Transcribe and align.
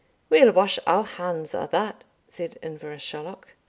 "We'll 0.31 0.51
wash 0.51 0.79
our 0.87 1.03
hands 1.03 1.53
o' 1.53 1.67
that," 1.67 2.03
said 2.27 2.57
Inverashalloch. 2.63 3.53